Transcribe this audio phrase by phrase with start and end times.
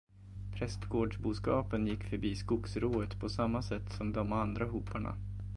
[0.53, 5.17] Prästgårdsboskapen gick förbi skogsrået på samma sätt som de andra hoparna.